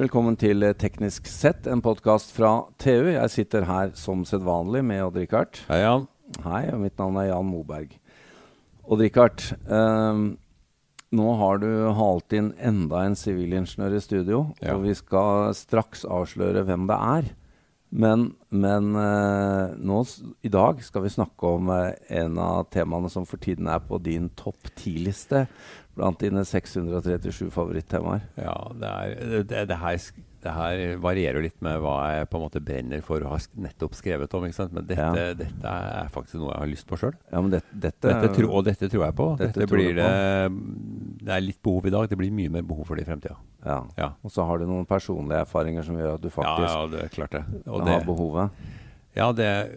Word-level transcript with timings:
Velkommen 0.00 0.36
til 0.40 0.64
Teknisk 0.80 1.26
sett, 1.28 1.66
en 1.68 1.82
podkast 1.84 2.30
fra 2.32 2.62
TU. 2.80 3.10
Jeg 3.12 3.32
sitter 3.34 3.66
her 3.68 3.90
som 3.98 4.22
sedvanlig 4.24 4.80
med 4.88 5.02
Odd-Rikard. 5.04 5.58
Hei, 5.68 5.82
Jan. 5.82 6.06
Hei, 6.40 6.62
og 6.72 6.78
mitt 6.86 6.96
navn 6.96 7.18
er 7.20 7.26
Jan 7.28 7.44
Moberg. 7.50 7.92
Odd-Rikard, 8.88 9.44
eh, 9.68 10.22
nå 11.20 11.34
har 11.42 11.60
du 11.60 11.68
halt 11.98 12.32
inn 12.32 12.48
enda 12.56 13.02
en 13.04 13.18
sivilingeniør 13.18 13.98
i 13.98 14.00
studio, 14.00 14.40
Ja. 14.62 14.72
og 14.74 14.86
vi 14.88 14.94
skal 14.94 15.52
straks 15.52 16.06
avsløre 16.08 16.64
hvem 16.64 16.86
det 16.88 16.96
er. 16.96 17.30
Men, 17.90 18.28
men 18.54 18.92
eh, 18.94 19.72
nå, 19.82 20.00
i 20.46 20.50
dag 20.52 20.78
skal 20.86 21.02
vi 21.02 21.10
snakke 21.10 21.48
om 21.56 21.70
eh, 21.74 21.92
en 22.22 22.38
av 22.38 22.68
temaene 22.70 23.10
som 23.10 23.26
for 23.26 23.42
tiden 23.42 23.66
er 23.66 23.82
på 23.82 23.98
din 23.98 24.28
topp 24.38 24.70
10-liste 24.78 25.46
blant 25.98 26.20
dine 26.22 26.44
637 26.46 27.48
favorittemaer. 27.50 28.22
Ja, 28.38 28.54
det, 28.78 28.90
er, 28.94 29.42
det, 29.42 29.64
det, 29.72 29.78
her, 29.82 29.98
det 30.46 30.52
her 30.54 30.82
varierer 31.02 31.40
jo 31.40 31.46
litt 31.48 31.58
med 31.66 31.80
hva 31.82 31.96
jeg 32.14 32.28
på 32.30 32.38
en 32.38 32.44
måte 32.46 32.62
brenner 32.62 33.02
for 33.04 33.26
og 33.26 33.34
har 33.34 33.48
nettopp 33.66 33.98
skrevet 33.98 34.38
om. 34.38 34.46
Men 34.46 34.86
dette, 34.86 34.94
Ja. 35.02 35.34
dette 35.42 35.74
er 35.74 36.14
faktisk 36.14 36.38
noe 36.38 36.54
jeg 36.54 36.62
har 36.62 36.70
lyst 36.70 36.86
på 36.88 37.00
sjøl. 37.02 37.18
Ja, 37.34 37.42
det, 37.56 37.64
dette, 37.74 38.06
Dette 38.14 38.30
tro, 38.38 38.52
og 38.54 38.64
dette 38.70 38.86
tror 38.86 39.08
jeg 39.08 39.18
på. 39.18 39.28
Dette 39.42 39.64
Dette, 39.64 39.74
blir 39.74 39.98
det, 39.98 40.08
det 41.20 41.32
er 41.34 41.40
litt 41.44 41.58
behov 41.62 41.86
i 41.86 41.90
dag. 41.92 42.08
Det 42.08 42.16
blir 42.18 42.30
mye 42.32 42.48
mer 42.50 42.62
behov 42.66 42.86
for 42.88 42.96
det 42.96 43.04
i 43.04 43.10
fremtida. 43.10 43.36
ja. 43.64 43.78
Ja. 43.98 44.12
Og 44.24 44.30
så 44.32 44.44
har 44.48 44.58
du 44.58 44.66
noen 44.66 44.86
personlige 44.88 45.42
erfaringer 45.44 45.82
som 45.84 45.96
gjør 45.98 46.14
at 46.14 46.20
du 46.24 46.30
faktisk 46.32 46.70
ja, 46.72 46.86
det 46.88 47.02
er 47.04 47.08
klart 47.14 47.30
det. 47.36 47.44
Og 47.66 47.80
har 47.84 47.98
det, 48.00 48.06
behovet. 48.06 48.50
ja, 49.16 49.32
det 49.32 49.44
er 49.46 49.70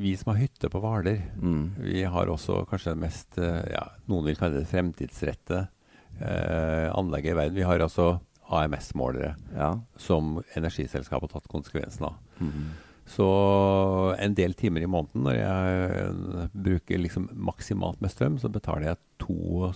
Vi 0.00 0.14
som 0.16 0.30
har 0.32 0.40
hytte 0.40 0.70
på 0.72 0.80
Hvaler, 0.80 1.18
Mm. 1.36 1.74
vi 1.78 2.02
har 2.04 2.26
også 2.26 2.64
kanskje 2.66 2.94
det 2.94 3.00
mest 3.02 3.36
eh, 3.38 3.64
ja, 3.74 3.82
Noen 4.08 4.24
vil 4.24 4.36
kalle 4.36 4.60
det 4.62 4.66
fremtidsrette 4.70 5.68
eh, 6.20 6.88
anlegget 6.96 7.34
i 7.34 7.36
verden. 7.36 7.54
Vi 7.54 7.62
har 7.68 7.78
altså 7.84 8.20
AMS-målere 8.48 9.34
Ja. 9.54 9.74
som 9.96 10.42
energiselskapet 10.56 11.32
har 11.32 11.40
tatt 11.40 11.48
konsekvensen 11.52 12.06
av. 12.06 12.14
Mm. 12.40 12.70
Så 13.06 13.26
en 14.18 14.34
del 14.34 14.54
timer 14.54 14.80
i 14.82 14.86
måneden 14.88 15.22
når 15.26 15.34
jeg 15.36 16.48
bruker 16.54 16.98
liksom 16.98 17.28
maksimalt 17.36 18.00
med 18.00 18.10
strøm, 18.10 18.38
så 18.40 18.48
betaler 18.50 18.86
jeg 18.94 18.96
72 19.20 19.72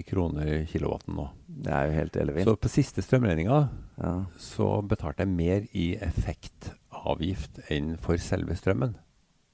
kroner 0.00 0.64
kilowatten 0.70 1.14
nå. 1.18 1.26
Det 1.62 1.72
er 1.76 1.90
jo 1.90 1.96
helt 1.98 2.16
ellevilt. 2.16 2.48
Så 2.48 2.56
på 2.56 2.70
siste 2.72 3.02
strømregninga 3.04 3.58
Ja. 4.02 4.24
så 4.40 4.80
betalte 4.88 5.22
jeg 5.26 5.28
mer 5.28 5.66
i 5.76 5.90
effektavgift 6.00 7.60
enn 7.70 7.96
for 8.00 8.16
selve 8.16 8.56
strømmen. 8.56 8.94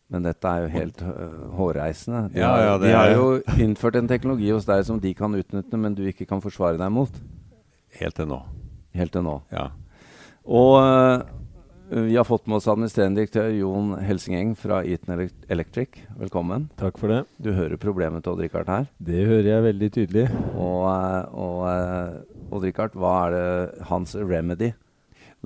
Men 0.08 0.22
dette 0.24 0.48
er 0.48 0.62
jo 0.62 0.68
helt 0.72 1.02
øh, 1.02 1.50
hårreisende. 1.58 2.30
De, 2.32 2.38
Ja, 2.40 2.52
ja, 2.62 2.78
det 2.78 2.88
de 2.88 2.94
har 2.96 3.10
jo 3.12 3.42
innført 3.60 3.96
en 4.00 4.08
teknologi 4.08 4.48
hos 4.54 4.64
deg 4.64 4.86
som 4.88 5.00
de 5.02 5.12
kan 5.14 5.34
utnytte, 5.36 5.76
men 5.76 5.94
du 5.98 6.04
ikke 6.08 6.24
kan 6.30 6.40
forsvare 6.40 6.78
deg 6.80 6.92
mot. 6.94 7.12
Helt 7.98 8.14
til 8.16 8.30
nå. 8.30 8.38
Helt 8.94 9.12
til 9.12 9.22
nå. 9.26 9.34
Ja. 9.52 9.66
Og 10.48 10.78
øh, 10.80 11.26
vi 11.90 12.16
har 12.16 12.24
fått 12.24 12.46
med 12.46 12.56
oss 12.58 12.68
administrerende 12.68 13.20
direktør 13.22 13.48
Jon 13.54 13.94
Helsingeng 14.04 14.50
fra 14.58 14.82
Eaton 14.84 15.22
Electric. 15.48 16.02
Velkommen. 16.20 16.66
Takk 16.80 16.98
for 17.00 17.08
det. 17.12 17.22
Du 17.40 17.52
hører 17.56 17.80
problemet 17.80 18.24
til 18.24 18.34
Odd-Rikard 18.34 18.68
her. 18.68 18.88
Det 19.00 19.22
hører 19.28 19.48
jeg 19.54 19.64
veldig 19.68 19.88
tydelig. 19.94 20.26
Og, 20.52 20.82
øh, 20.90 21.38
og 21.38 21.62
øh, 21.70 22.52
Odd-Rikard, 22.52 22.98
hva 22.98 23.14
er 23.24 23.34
det 23.36 23.86
hans 23.88 24.14
remedy? 24.20 24.72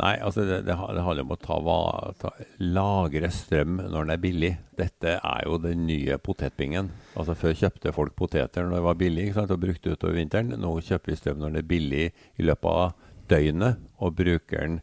Nei, 0.01 0.15
altså 0.25 0.47
det, 0.49 0.63
det, 0.65 0.73
det 0.73 1.03
handler 1.05 1.27
om 1.27 1.35
å 1.35 1.39
ta, 1.39 1.59
va- 1.63 2.13
ta, 2.19 2.31
lagre 2.65 3.29
strøm 3.31 3.77
når 3.83 3.99
den 4.07 4.15
er 4.15 4.23
billig. 4.23 4.53
Dette 4.81 5.19
er 5.21 5.43
jo 5.47 5.59
den 5.63 5.85
nye 5.87 6.17
potetbingen. 6.19 6.89
Altså 7.13 7.37
Før 7.39 7.55
kjøpte 7.61 7.93
folk 7.95 8.17
poteter 8.19 8.65
når 8.65 8.79
det 8.81 8.87
var 8.89 8.99
billig 9.03 9.27
ikke 9.29 9.39
sant, 9.43 9.53
og 9.53 9.61
brukte 9.63 9.93
utover 9.93 10.17
vinteren. 10.17 10.57
Nå 10.59 10.79
kjøper 10.81 11.13
vi 11.13 11.19
strøm 11.21 11.43
når 11.45 11.53
den 11.53 11.61
er 11.63 11.69
billig 11.75 12.07
i 12.09 12.47
løpet 12.49 12.73
av 12.73 13.11
døgnet, 13.31 13.85
og 14.03 14.17
bruker 14.19 14.65
den 14.67 14.81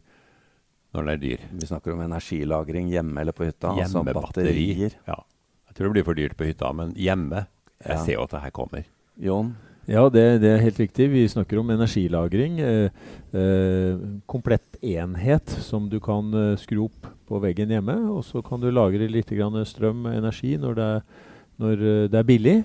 når 0.94 1.04
den 1.06 1.12
er 1.14 1.20
dyr. 1.22 1.38
Vi 1.60 1.66
snakker 1.70 1.92
om 1.94 2.00
energilagring 2.04 2.88
hjemme 2.90 3.20
eller 3.22 3.32
på 3.36 3.44
hytta. 3.46 3.68
altså 3.76 4.00
Hjemmebatteri. 4.02 4.44
batterier. 4.50 4.94
Ja. 5.06 5.18
Jeg 5.70 5.74
tror 5.76 5.86
det 5.86 5.92
blir 5.94 6.04
for 6.04 6.14
dyrt 6.18 6.36
på 6.36 6.48
hytta, 6.48 6.72
men 6.74 6.94
hjemme 6.94 7.46
Jeg 7.80 7.96
Ja. 7.96 8.04
ser 8.04 8.12
jo 8.18 8.22
at 8.24 8.30
det 8.30 8.40
her 8.42 8.50
kommer. 8.50 8.84
Jon? 9.18 9.56
Ja, 9.88 10.08
det, 10.12 10.40
det 10.42 10.50
er 10.50 10.58
helt 10.62 10.76
riktig. 10.78 11.06
Vi 11.10 11.22
snakker 11.28 11.58
om 11.58 11.70
energilagring. 11.70 12.60
Eh, 12.60 12.90
eh, 13.32 13.96
komplett 14.28 14.76
enhet 14.82 15.48
som 15.64 15.88
du 15.88 15.98
kan 16.00 16.28
eh, 16.34 16.56
skru 16.60 16.84
opp 16.84 17.06
på 17.26 17.40
veggen 17.40 17.70
hjemme. 17.72 17.96
Og 18.12 18.22
så 18.26 18.42
kan 18.44 18.60
du 18.60 18.68
lagre 18.70 19.08
litt 19.10 19.30
grann 19.32 19.56
strøm 19.66 20.04
og 20.06 20.14
energi 20.14 20.56
når 20.60 20.74
det, 20.76 20.84
er, 20.84 21.02
når 21.58 21.72
eh, 21.86 22.08
det 22.12 22.20
er 22.20 22.28
billig. 22.28 22.56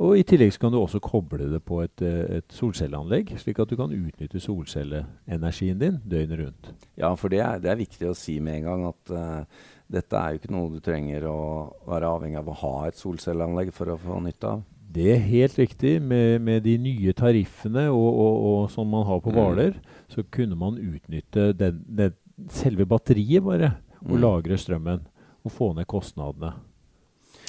Og 0.00 0.16
i 0.16 0.22
tillegg 0.24 0.54
kan 0.56 0.72
du 0.72 0.78
også 0.80 0.96
koble 1.04 1.44
det 1.50 1.60
på 1.68 1.82
et, 1.84 2.00
eh, 2.00 2.38
et 2.38 2.54
solcelleanlegg, 2.56 3.34
slik 3.36 3.58
at 3.60 3.68
du 3.68 3.76
kan 3.76 3.92
utnytte 3.92 4.40
solcelleenergien 4.40 5.76
din 5.78 5.98
døgnet 6.08 6.40
rundt. 6.40 6.70
Ja, 6.96 7.12
for 7.20 7.28
det 7.28 7.42
er, 7.44 7.60
det 7.60 7.68
er 7.68 7.76
viktig 7.82 8.08
å 8.08 8.16
si 8.16 8.38
med 8.40 8.62
en 8.62 8.68
gang 8.70 8.86
at 8.88 9.12
uh, 9.12 9.66
dette 9.92 10.16
er 10.16 10.32
jo 10.32 10.40
ikke 10.40 10.54
noe 10.54 10.72
du 10.72 10.80
trenger 10.80 11.26
å 11.28 11.40
være 11.88 12.08
avhengig 12.16 12.40
av 12.40 12.48
å 12.48 12.56
ha 12.62 12.74
et 12.88 12.96
solcelleanlegg 12.96 13.74
for 13.76 13.92
å 13.92 13.98
få 14.00 14.22
nytte 14.24 14.54
av. 14.54 14.64
Det 14.90 15.06
er 15.12 15.20
helt 15.22 15.58
riktig. 15.60 15.98
Med, 16.02 16.40
med 16.42 16.64
de 16.64 16.78
nye 16.80 17.12
tariffene 17.14 17.84
og, 17.92 18.08
og, 18.08 18.40
og 18.48 18.72
som 18.72 18.88
man 18.90 19.06
har 19.06 19.20
på 19.22 19.30
Mm. 19.30 19.76
Så 20.10 20.24
kunne 20.32 20.56
man 20.58 20.80
utnytte 20.80 21.52
den, 21.52 21.84
den, 21.86 22.16
selve 22.48 22.86
batteriet 22.86 23.44
bare, 23.44 23.76
og 24.00 24.16
Mm. 24.16 24.20
lagre 24.20 24.56
strømmen. 24.58 25.06
Og 25.44 25.52
få 25.52 25.72
ned 25.74 25.86
kostnadene. 25.86 26.52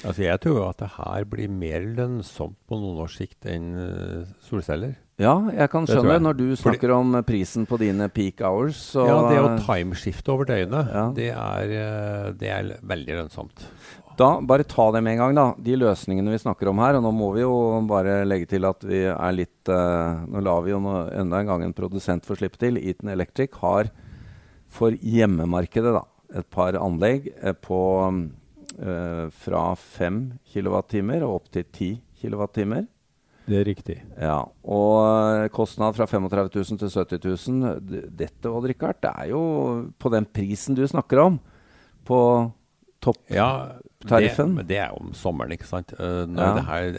Altså 0.02 0.24
Jeg 0.24 0.40
tror 0.42 0.58
jo 0.58 0.66
at 0.66 0.82
det 0.82 0.90
her 0.96 1.24
blir 1.30 1.50
mer 1.52 1.84
lønnsomt 1.96 2.58
på 2.68 2.78
noen 2.80 3.00
års 3.04 3.16
sikt 3.20 3.46
enn 3.50 3.72
eh, 3.78 4.28
solceller. 4.48 4.96
Ja, 5.22 5.36
jeg 5.54 5.70
kan 5.70 5.86
skjønne 5.86 6.16
jeg. 6.16 6.24
når 6.24 6.38
du 6.40 6.46
snakker 6.58 6.94
om 6.96 7.14
eh, 7.18 7.24
prisen 7.26 7.66
på 7.68 7.78
dine 7.78 8.08
peak 8.10 8.42
hours. 8.42 8.80
Så 8.94 9.06
ja, 9.06 9.18
det 9.30 9.40
å 9.42 9.52
timeskifte 9.62 10.34
over 10.34 10.48
døgnet, 10.48 10.90
Ja. 10.90 11.04
det, 11.14 11.30
er, 11.30 11.74
eh, 11.78 12.30
det 12.38 12.50
er 12.50 12.72
veldig 12.82 13.18
lønnsomt. 13.20 13.66
da 14.18 14.34
bare 14.40 14.66
ta 14.68 14.90
det 14.92 15.02
med 15.02 15.14
en 15.14 15.22
gang, 15.22 15.34
da. 15.38 15.46
De 15.56 15.78
løsningene 15.78 16.34
vi 16.34 16.42
snakker 16.42 16.68
om 16.72 16.82
her. 16.82 16.98
Og 16.98 17.06
nå 17.06 17.12
må 17.14 17.32
vi 17.36 17.44
jo 17.44 17.54
bare 17.88 18.24
legge 18.26 18.50
til 18.50 18.66
at 18.68 18.82
vi 18.84 19.04
er 19.08 19.32
litt 19.32 19.70
uh, 19.70 20.26
Nå 20.28 20.42
lar 20.42 20.62
vi 20.66 20.74
jo 20.74 20.80
nå, 20.82 20.96
enda 21.22 21.40
en 21.40 21.48
gang 21.48 21.64
en 21.64 21.72
produsent 21.76 22.26
få 22.26 22.36
slippe 22.36 22.60
til. 22.60 22.76
Eaton 22.82 23.08
Electric 23.14 23.54
har 23.62 23.88
for 24.72 24.96
hjemmemarkedet 24.96 25.92
da, 25.94 26.04
et 26.38 26.48
par 26.52 26.76
anlegg 26.80 27.28
eh, 27.34 27.52
på 27.52 27.80
eh, 28.06 28.20
fra 29.32 29.74
5 29.76 30.18
kWt 30.52 30.94
og 31.22 31.34
opp 31.34 31.50
til 31.52 31.64
10 31.64 31.90
kWt. 32.22 32.86
Det 33.46 33.58
er 33.58 33.64
riktig. 33.66 33.96
Ja, 34.22 34.36
og 34.64 34.96
eh, 35.42 35.48
kostnad 35.50 35.96
fra 35.96 36.06
35 36.06 36.50
000 36.54 36.78
til 36.78 36.92
70 36.94 37.48
000. 37.48 38.10
Dette, 38.16 38.46
Odd 38.50 38.68
Rikard, 38.70 39.00
det 39.02 39.10
er 39.18 39.30
jo 39.32 39.40
på 39.98 40.12
den 40.14 40.24
prisen 40.30 40.76
du 40.78 40.84
snakker 40.86 41.18
om. 41.24 41.40
På 42.06 42.20
topptariffen. 43.02 44.54
Ja, 44.56 44.62
Det, 44.62 44.68
det 44.70 44.78
er 44.78 44.94
om 44.94 45.10
sommeren, 45.14 45.52
ikke 45.56 45.66
sant. 45.66 45.92
Eh, 45.98 46.22
når 46.30 46.42
Ja. 46.42 46.54
det 46.54 46.64
her 46.70 46.98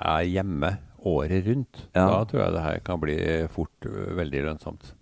er 0.00 0.22
hjemme 0.28 0.78
året 1.04 1.46
rundt, 1.46 1.86
Ja. 1.94 2.06
da 2.08 2.24
tror 2.24 2.40
jeg 2.44 2.52
det 2.52 2.62
her 2.62 2.78
kan 2.84 3.00
bli 3.00 3.16
fort 3.48 3.86
eh, 3.86 4.14
veldig 4.16 4.42
lønnsomt. 4.48 4.94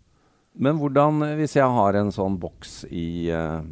Men 0.59 0.79
hvordan, 0.79 1.23
eh, 1.23 1.37
hvis 1.37 1.55
jeg 1.55 1.71
har 1.71 1.95
en 1.95 2.11
sånn 2.11 2.39
boks 2.39 2.85
i, 2.91 3.31
eh, 3.31 3.63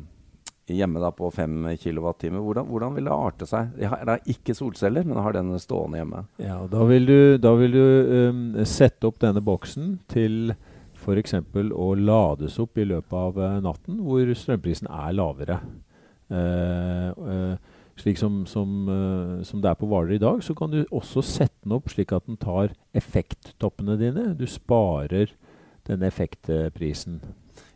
hjemme 0.74 1.00
da 1.02 1.12
på 1.14 1.28
5 1.30 1.68
kWt, 1.78 2.30
hvordan, 2.34 2.66
hvordan 2.66 2.96
vil 2.96 3.06
det 3.06 3.14
arte 3.14 3.46
seg? 3.46 3.74
Jeg 3.78 3.90
har 3.92 4.02
da 4.08 4.16
ikke 4.26 4.54
solceller, 4.56 5.06
men 5.06 5.14
jeg 5.14 5.26
har 5.26 5.36
den 5.36 5.52
stående 5.62 6.00
hjemme. 6.00 6.22
Ja, 6.42 6.58
da 6.70 6.86
vil 6.88 7.06
du, 7.06 7.18
da 7.38 7.52
vil 7.58 7.76
du 7.76 7.84
um, 8.32 8.42
sette 8.66 9.06
opp 9.06 9.20
denne 9.22 9.42
boksen 9.44 9.96
til 10.10 10.56
f.eks. 10.96 11.36
å 11.70 11.88
lades 12.00 12.58
opp 12.58 12.80
i 12.82 12.88
løpet 12.88 13.14
av 13.14 13.38
eh, 13.38 13.56
natten, 13.62 14.00
hvor 14.02 14.32
strømprisen 14.34 14.90
er 14.90 15.14
lavere. 15.14 15.60
Uh, 16.26 17.12
uh, 17.14 17.74
slik 17.96 18.18
som, 18.18 18.42
som, 18.50 18.90
som 19.46 19.60
det 19.62 19.70
er 19.70 19.78
på 19.78 19.86
Hvaler 19.88 20.18
i 20.18 20.20
dag, 20.20 20.42
så 20.44 20.52
kan 20.58 20.68
du 20.72 20.82
også 20.90 21.22
sette 21.24 21.62
den 21.62 21.78
opp 21.78 21.88
slik 21.88 22.10
at 22.12 22.26
den 22.26 22.36
tar 22.36 22.74
effekttoppene 22.96 23.94
dine. 23.96 24.26
Du 24.36 24.44
sparer 24.50 25.30
denne 25.88 26.10
effektprisen. 26.10 27.22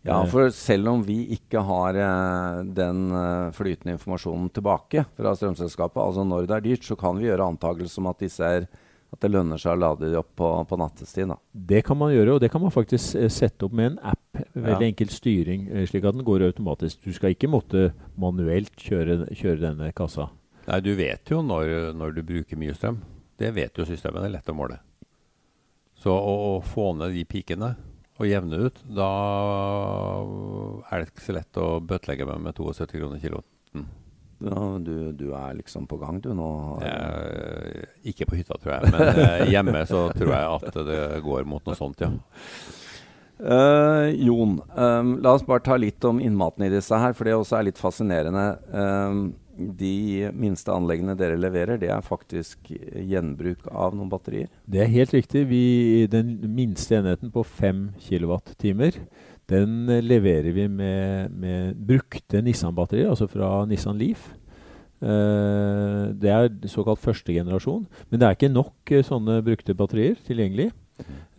Ja, 0.03 0.23
Eh, 0.23 0.29
for 0.32 0.49
selv 0.56 0.88
om 0.88 1.03
vi 1.05 1.19
ikke 1.37 1.61
har 1.67 1.94
eh, 2.00 2.61
den 2.65 3.11
eh, 3.12 3.50
flytende 3.53 3.97
informasjonen 3.99 4.47
tilbake 4.56 5.05
fra 5.17 5.35
strømselskapet, 5.37 6.00
altså 6.00 6.25
når 6.25 6.47
det 6.49 6.56
er 6.56 6.65
dyrt, 6.71 6.87
så 6.88 6.97
kan 6.97 7.19
vi 7.21 7.27
gjøre 7.29 7.50
antakelser 7.53 8.00
om 8.00 8.09
at, 8.09 8.19
disse 8.25 8.41
er, 8.47 8.65
at 9.12 9.21
det 9.21 9.31
lønner 9.35 9.61
seg 9.61 9.75
å 9.77 9.81
lade 9.82 10.09
de 10.09 10.17
opp 10.17 10.31
på, 10.41 10.49
på 10.71 10.79
nattestid. 10.81 11.29
Da. 11.29 11.37
Det 11.53 11.82
kan 11.85 11.99
man 12.00 12.15
gjøre, 12.15 12.38
og 12.38 12.41
det 12.41 12.50
kan 12.55 12.62
man 12.65 12.73
faktisk 12.73 13.17
eh, 13.21 13.29
sette 13.29 13.69
opp 13.69 13.77
med 13.77 13.93
en 13.93 13.99
app. 14.15 14.43
Veldig 14.55 14.87
Ja. 14.87 14.88
enkel 14.88 15.11
styring, 15.12 15.69
slik 15.91 16.05
at 16.09 16.17
den 16.17 16.25
går 16.25 16.47
automatisk. 16.49 17.03
Du 17.05 17.12
skal 17.12 17.35
ikke 17.37 17.50
måtte 17.53 17.91
manuelt 18.17 18.73
kjøre, 18.81 19.27
kjøre 19.37 19.61
denne 19.67 19.93
kassa. 19.93 20.31
Nei, 20.69 20.81
du 20.81 20.94
vet 20.97 21.29
jo 21.32 21.43
når, 21.43 21.93
når 21.99 22.15
du 22.17 22.23
bruker 22.23 22.56
mye 22.61 22.73
strøm. 22.77 23.00
Det 23.41 23.53
vet 23.56 23.77
jo 23.81 23.85
systemet. 23.88 24.23
Det 24.23 24.29
er 24.31 24.35
lett 24.38 24.49
å 24.53 24.56
måle. 24.56 24.81
Så 26.00 26.12
å, 26.15 26.35
å 26.56 26.61
få 26.65 26.93
ned 26.97 27.12
de 27.17 27.25
pikene 27.29 27.75
og 28.20 28.28
jevne 28.28 28.67
ut, 28.67 28.82
da 28.93 29.08
er 30.90 31.00
det 31.00 31.08
ikke 31.08 31.25
så 31.25 31.37
lett 31.38 31.61
å 31.61 31.70
bøtelegge 31.81 32.28
meg 32.28 32.43
med 32.44 32.61
72 32.61 32.93
kroner 32.99 33.22
kiloen. 33.22 33.46
Ja, 34.40 34.61
du, 34.81 35.12
du 35.12 35.26
er 35.37 35.56
liksom 35.58 35.87
på 35.88 35.99
gang, 36.00 36.20
du 36.25 36.31
nå. 36.37 36.50
Jeg, 36.81 37.88
ikke 38.12 38.31
på 38.31 38.38
hytta, 38.38 38.56
tror 38.61 38.78
jeg. 38.78 38.93
Men 38.94 39.20
eh, 39.25 39.50
hjemme 39.52 39.82
så 39.88 40.06
tror 40.17 40.32
jeg 40.32 40.70
at 40.70 40.78
det 40.88 41.00
går 41.26 41.49
mot 41.49 41.67
noe 41.69 41.76
sånt, 41.76 42.00
ja. 42.00 42.08
Uh, 43.40 44.12
Jon, 44.20 44.58
um, 44.76 45.12
la 45.25 45.32
oss 45.32 45.44
bare 45.49 45.64
ta 45.64 45.76
litt 45.81 46.05
om 46.05 46.19
innmaten 46.20 46.67
i 46.67 46.72
disse 46.72 46.96
her, 46.96 47.14
for 47.17 47.28
det 47.28 47.37
også 47.37 47.56
er 47.58 47.69
litt 47.69 47.81
fascinerende. 47.81 48.46
Um, 48.72 49.22
de 49.78 50.30
minste 50.36 50.72
anleggene 50.74 51.16
dere 51.18 51.38
leverer, 51.40 51.80
det 51.80 51.90
er 51.92 52.04
faktisk 52.04 52.70
gjenbruk 52.70 53.66
av 53.70 53.96
noen 53.96 54.10
batterier? 54.12 54.50
Det 54.64 54.82
er 54.84 54.92
helt 54.92 55.14
riktig. 55.14 55.46
Vi, 55.50 55.64
den 56.10 56.36
minste 56.56 56.98
enheten 56.98 57.32
på 57.34 57.44
5 57.46 57.86
kWt, 58.06 58.54
den 59.50 59.86
leverer 60.06 60.52
vi 60.54 60.68
med, 60.70 61.32
med 61.34 61.78
brukte 61.86 62.42
Nissan-batterier, 62.44 63.10
altså 63.10 63.26
fra 63.30 63.64
Nissan 63.66 63.98
Leaf. 63.98 64.28
Uh, 65.00 66.12
det 66.20 66.28
er 66.28 66.50
såkalt 66.68 67.00
første 67.00 67.32
generasjon. 67.32 67.86
Men 68.10 68.20
det 68.20 68.26
er 68.26 68.36
ikke 68.36 68.52
nok 68.52 68.92
uh, 68.92 69.00
sånne 69.06 69.40
brukte 69.44 69.74
batterier 69.76 70.18
tilgjengelig. 70.26 70.68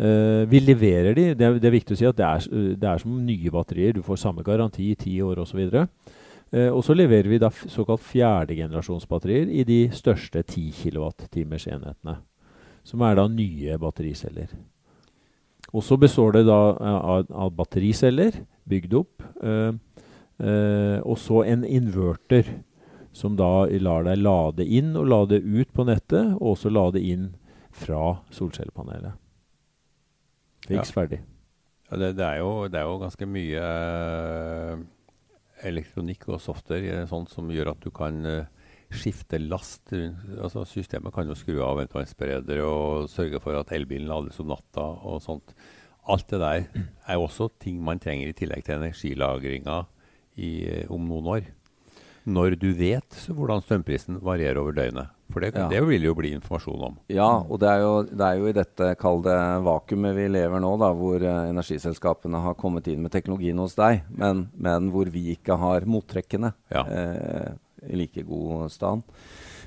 Uh, 0.02 0.50
vi 0.50 0.64
leverer 0.64 1.14
de. 1.14 1.28
Det 1.38 1.46
er, 1.46 1.60
det 1.62 1.70
er, 1.70 1.76
viktig 1.78 1.96
å 1.96 2.00
si 2.00 2.10
at 2.10 2.18
det 2.18 2.26
er, 2.26 2.48
det 2.82 2.90
er, 2.90 3.04
som 3.04 3.20
nye 3.26 3.54
batterier. 3.54 3.94
Du 3.96 4.02
får 4.06 4.24
samme 4.24 4.44
garanti 4.44 4.90
i 4.92 4.98
ti 4.98 5.20
år 5.22 5.44
osv. 5.46 5.62
Og, 5.62 6.18
uh, 6.56 6.70
og 6.72 6.84
så 6.86 6.96
leverer 6.98 7.30
vi 7.32 7.40
da 7.42 7.52
såkalt 7.52 8.04
fjerdegenerasjonsbatterier 8.08 9.52
i 9.52 9.66
de 9.68 9.80
største 9.96 10.44
10 10.44 10.72
kWt-enhetene. 10.82 12.18
Som 12.88 13.04
er 13.06 13.20
da 13.20 13.28
nye 13.30 13.78
battericeller. 13.78 14.54
Og 15.72 15.86
så 15.86 15.96
består 16.02 16.34
det 16.40 16.48
da 16.50 16.60
av, 16.74 17.30
av 17.30 17.54
battericeller 17.56 18.42
bygd 18.68 18.98
opp, 18.98 19.24
uh, 19.46 19.72
og 20.42 21.18
så 21.22 21.44
en 21.46 21.62
inverter 21.68 22.48
som 23.14 23.36
da 23.38 23.68
lar 23.84 24.08
deg 24.08 24.24
lade 24.24 24.66
inn 24.66 24.96
og 24.98 25.10
lade 25.12 25.38
ut 25.38 25.70
på 25.76 25.86
nettet, 25.86 26.34
og 26.40 26.56
også 26.56 26.72
lade 26.74 27.04
inn 27.04 27.28
fra 27.72 28.18
solcellepanelet. 28.34 29.14
Fiks 30.68 30.92
ja. 30.92 30.96
ferdig. 30.96 31.22
Ja, 31.90 31.98
det, 31.98 32.14
det, 32.20 32.26
er 32.26 32.40
jo, 32.40 32.52
det, 32.72 32.80
er 32.80 32.88
jo, 32.88 33.00
ganske 33.02 33.28
mye 33.28 33.62
uh, 33.62 34.84
elektronikk 35.68 36.28
og 36.32 36.42
software 36.44 37.06
sånn 37.10 37.28
som 37.32 37.52
gjør 37.52 37.74
at 37.74 37.84
du 37.84 37.92
kan 37.94 38.20
uh, 38.26 38.50
skifte 38.92 39.40
last. 39.42 39.94
Altså, 39.94 40.66
systemet 40.68 41.14
kan 41.16 41.30
jo 41.30 41.38
skru 41.38 41.62
av 41.66 41.80
ventvannsbereder 41.80 42.64
og 42.66 43.08
sørge 43.12 43.42
for 43.44 43.58
at 43.60 43.72
elbilen 43.76 44.10
lades 44.10 44.40
om 44.44 44.52
natta 44.52 44.84
og 45.08 45.22
sånt. 45.24 45.56
Alt 46.12 46.32
det 46.34 46.42
der 46.42 46.68
er 47.08 47.18
jo 47.18 47.28
også 47.28 47.52
ting 47.62 47.82
man 47.86 48.02
trenger 48.02 48.32
i 48.32 48.38
tillegg 48.38 48.66
til 48.66 48.80
energilagringa 48.80 49.82
uh, 49.86 50.84
om 50.92 51.10
noen 51.10 51.34
år. 51.38 51.50
Når 52.22 52.60
du 52.62 52.70
vet 52.78 53.24
hvordan 53.34 53.64
strømprisen 53.66 54.20
varierer 54.22 54.60
over 54.62 54.76
døgnet. 54.78 55.10
For 55.32 55.44
det, 55.44 55.54
ja. 55.56 55.68
det, 55.72 55.82
vil 55.88 56.08
jo 56.10 56.16
bli 56.18 56.34
informasjon 56.36 56.86
om. 56.90 56.98
Ja, 57.12 57.30
og 57.42 57.62
det 57.64 57.70
er 57.72 57.84
jo, 57.84 57.94
det 58.08 58.28
er 58.28 58.40
jo 58.40 58.50
i 58.50 58.56
dette 58.58 58.92
kalde 59.00 59.36
vakuumet 59.66 60.16
vi 60.18 60.28
lever 60.32 60.64
nå, 60.64 60.74
da, 60.82 60.92
hvor 60.98 61.24
uh, 61.24 61.50
energiselskapene 61.50 62.44
har 62.46 62.58
kommet 62.60 62.90
inn 62.92 63.04
med 63.06 63.14
teknologien 63.16 63.62
hos 63.62 63.78
deg, 63.80 64.04
men, 64.12 64.48
men 64.60 64.92
hvor 64.94 65.12
vi 65.12 65.32
ikke 65.36 65.58
har 65.62 65.88
mottrekkene 65.90 66.54
ja. 66.74 66.84
uh, 66.84 67.52
i 67.88 68.04
like 68.04 68.26
god 68.28 68.70
stand. 68.74 69.08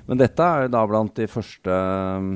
Men 0.05 0.21
dette 0.21 0.45
er 0.45 0.69
da 0.69 0.83
blant 0.89 1.15
de 1.17 1.27
første 1.31 1.75
um, 2.21 2.33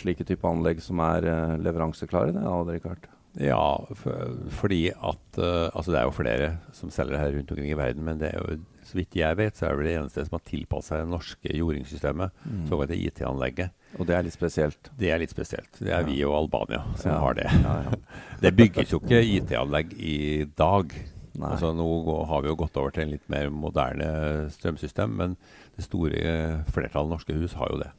slike 0.00 0.26
type 0.26 0.48
anlegg 0.50 0.82
som 0.82 0.98
er 1.04 1.28
uh, 1.30 1.58
leveranseklare? 1.62 2.34
det, 2.34 2.78
Rikard? 2.80 3.06
Ja, 3.40 3.82
for, 3.98 4.36
fordi 4.54 4.92
at 4.94 5.38
Altså, 5.40 5.90
det 5.90 5.98
er 5.98 6.04
jo 6.06 6.14
flere 6.14 6.50
som 6.76 6.92
selger 6.94 7.18
her 7.18 7.32
rundt 7.34 7.50
omkring 7.50 7.72
i 7.72 7.78
verden, 7.78 8.04
men 8.06 8.20
det 8.20 8.28
er 8.30 8.38
jo 8.38 8.60
så 8.84 8.98
vidt 8.98 9.16
jeg 9.16 9.38
vet, 9.38 9.56
så 9.56 9.66
er 9.66 9.78
det 9.78 9.86
det 9.88 9.94
eneste 9.98 10.24
som 10.26 10.36
har 10.36 10.44
tilpasset 10.46 10.92
seg 10.92 11.00
det 11.02 11.10
norske 11.10 11.56
jordingssystemet, 11.56 12.34
mm. 12.44 12.60
såkalte 12.68 12.98
IT-anlegget. 13.00 13.72
Og 13.98 14.08
det 14.08 14.16
er 14.16 14.26
litt 14.26 14.36
spesielt? 14.36 14.90
Det 14.98 15.10
er 15.10 15.22
litt 15.22 15.32
spesielt. 15.32 15.70
Det 15.80 15.90
er 15.90 16.04
ja. 16.04 16.08
vi 16.08 16.20
og 16.26 16.36
Albania 16.42 16.82
som 17.00 17.14
ja. 17.14 17.18
har 17.22 17.38
det. 17.38 17.48
Ja, 17.64 17.74
det 18.44 18.54
bygges 18.58 18.94
jo 18.94 19.00
ikke 19.02 19.22
IT-anlegg 19.38 19.94
i 19.96 20.44
dag. 20.58 20.94
Altså, 21.40 21.72
nå 21.74 21.88
har 22.30 22.44
vi 22.44 22.52
jo 22.52 22.58
gått 22.60 22.78
over 22.78 22.94
til 22.94 23.06
en 23.06 23.14
litt 23.16 23.26
mer 23.32 23.50
moderne 23.50 24.08
strømsystem, 24.54 25.16
men 25.18 25.38
det 25.74 25.86
store 25.88 26.62
flertallet 26.70 27.16
norske 27.16 27.34
hus 27.40 27.56
har 27.58 27.72
jo 27.72 27.80
det. 27.82 27.90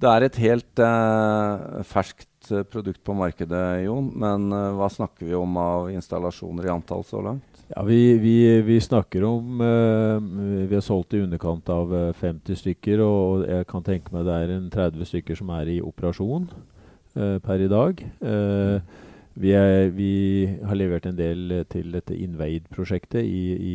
Det 0.00 0.08
er 0.08 0.24
et 0.24 0.36
helt 0.40 0.80
eh, 0.80 1.80
ferskt 1.84 2.29
uh, 2.50 2.62
produkt 2.64 3.02
på 3.04 3.16
markedet, 3.16 3.84
Jon. 3.84 4.10
Men 4.16 4.48
uh, 4.54 4.72
hva 4.78 4.88
snakker 4.92 5.28
vi 5.28 5.36
om 5.38 5.56
av 5.60 5.90
installasjoner 5.92 6.68
i 6.68 6.74
antall 6.74 7.04
så 7.06 7.22
langt? 7.24 7.50
Ja, 7.76 7.82
vi, 7.82 8.18
vi, 8.18 8.62
vi, 8.62 8.80
snakker 8.80 9.24
om 9.24 9.60
uh, 9.60 10.66
Vi 10.66 10.74
har 10.74 10.82
solgt 10.82 11.14
i 11.14 11.20
underkant 11.22 11.68
av 11.70 11.92
50 12.18 12.50
eh, 12.50 12.58
stykker, 12.58 13.02
og 13.04 13.44
jeg 13.46 13.68
kan 13.70 13.84
tenke 13.86 14.10
meg 14.14 14.26
det 14.26 14.38
er 14.38 14.54
en 14.56 14.66
30 14.72 15.06
stykker 15.06 15.38
som 15.38 15.52
er 15.54 15.70
i 15.70 15.78
operasjon 15.78 16.48
uh, 16.50 17.38
per 17.44 17.62
i 17.62 17.70
dag. 17.70 18.02
Uh, 18.18 18.82
vi, 19.38 19.54
er, 19.54 19.92
vi, 19.94 20.10
har 20.66 20.74
levert 20.74 21.06
en 21.06 21.16
del 21.16 21.60
til 21.70 21.94
dette 21.94 22.16
Inveid-prosjektet 22.18 23.22
i, 23.22 23.44
i, 23.54 23.74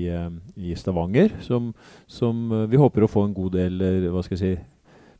i, 0.59 0.75
Stavanger, 0.75 1.31
som, 1.41 1.71
som, 2.05 2.49
vi 2.67 2.81
håper 2.81 3.07
å 3.07 3.09
få 3.09 3.23
en 3.29 3.37
god 3.37 3.55
del 3.55 3.79
hva 4.11 4.25
skal 4.27 4.35
jeg 4.35 4.43
si, 4.43 4.53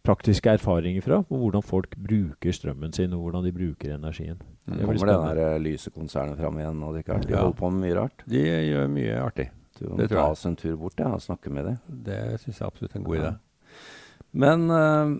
praktiske 0.06 0.54
erfaringer 0.58 1.04
fra 1.04 1.20
på 1.26 1.40
hvordan 1.40 1.64
folk 1.66 1.96
bruker 2.00 2.56
strømmen 2.56 2.94
sin, 2.96 3.14
og 3.16 3.26
hvordan 3.26 3.46
de 3.46 3.54
bruker 3.56 3.96
energien. 3.96 4.40
Det 4.66 4.86
kommer 4.86 5.12
det 5.12 5.38
der 5.40 5.60
lyse 5.60 5.90
lysekonsernet 5.90 6.40
fram 6.40 6.60
igjen? 6.62 6.84
og 6.84 6.96
De, 6.96 7.04
de 7.04 7.34
ja. 7.34 7.44
holder 7.44 7.58
på 7.60 7.72
med 7.74 7.86
mye 7.86 7.98
rart? 8.00 8.26
De 8.30 8.42
gjør 8.42 8.92
mye 8.92 9.20
artig. 9.22 9.50
Du 9.76 9.90
må 9.92 10.08
ta 10.08 10.30
oss 10.30 10.46
en 10.48 10.56
tur 10.56 10.78
bort 10.80 11.02
ja, 11.02 11.10
og 11.12 11.24
snakke 11.24 11.52
med 11.52 11.68
dem. 11.68 11.80
Det 12.08 12.20
syns 12.44 12.62
jeg 12.62 12.68
absolutt 12.68 12.96
er 12.96 13.02
en 13.02 13.08
god 13.08 13.20
idé. 13.20 13.32
Men 14.46 14.70
uh, 14.72 15.16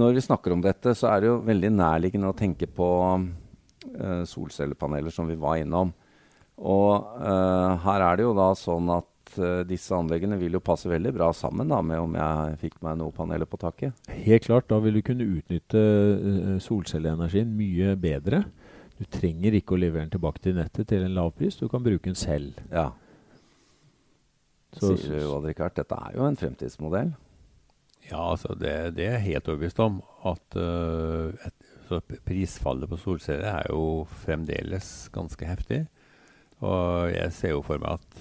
når 0.00 0.16
vi 0.16 0.24
snakker 0.24 0.54
om 0.54 0.64
dette, 0.64 0.94
så 0.96 1.10
er 1.12 1.20
det 1.20 1.30
jo 1.30 1.40
veldig 1.44 1.72
nærliggende 1.76 2.30
å 2.32 2.36
tenke 2.36 2.70
på 2.72 2.88
uh, 3.18 4.22
solcellepaneler, 4.28 5.12
som 5.12 5.28
vi 5.28 5.38
var 5.40 5.60
innom. 5.60 5.92
Og 6.60 7.20
her 7.80 8.02
er 8.04 8.18
det 8.18 8.24
jo 8.26 8.34
da 8.36 8.50
sånn 8.52 8.90
at 8.92 9.09
uh, 9.38 9.60
disse 9.68 9.94
anleggene 9.94 10.38
vil 10.40 10.56
jo 10.56 10.62
passe 10.64 10.90
veldig 10.90 11.12
bra 11.16 11.30
sammen 11.36 11.70
da, 11.70 11.80
med 11.84 12.02
om 12.02 12.16
jeg 12.18 12.58
fikk 12.64 12.80
meg 12.84 12.98
noe 13.00 13.14
paneler 13.14 13.48
på 13.48 13.60
taket. 13.60 13.96
Helt 14.10 14.46
klart. 14.46 14.68
Da 14.70 14.80
vil 14.82 14.98
du 14.98 15.02
kunne 15.06 15.28
utnytte 15.38 15.80
uh, 15.80 16.56
solcelleenergien 16.62 17.52
mye 17.56 17.94
bedre. 18.00 18.44
Du 19.00 19.06
trenger 19.08 19.56
ikke 19.56 19.76
å 19.76 19.80
levere 19.80 20.04
den 20.04 20.12
tilbake 20.16 20.42
til 20.44 20.58
nettet 20.58 20.90
til 20.90 21.06
en 21.06 21.16
lav 21.16 21.32
pris. 21.36 21.56
Du 21.56 21.68
kan 21.72 21.84
bruke 21.84 22.04
den 22.04 22.18
selv. 22.18 22.58
Ja. 22.72 22.90
Så, 24.76 24.94
Sier 25.00 25.22
du, 25.22 25.30
Odd 25.32 25.48
Rikard, 25.48 25.74
dette 25.78 25.96
er 25.96 26.18
jo 26.18 26.26
en 26.26 26.38
fremtidsmodell? 26.38 27.14
Ja, 28.10 28.20
altså 28.32 28.54
det, 28.58 28.96
det 28.98 29.06
er 29.08 29.24
helt 29.24 29.48
overbevist 29.48 29.80
om. 29.82 30.02
At 30.28 30.58
uh, 30.58 31.32
et, 31.46 31.70
prisfallet 32.26 32.90
på 32.90 32.98
solceller 33.00 33.48
er 33.50 33.70
jo 33.72 34.04
fremdeles 34.22 35.08
ganske 35.14 35.48
heftig. 35.48 35.80
Og 36.60 37.10
jeg 37.14 37.32
ser 37.34 37.56
jo 37.56 37.64
for 37.66 37.80
meg 37.82 37.98
at 37.98 38.20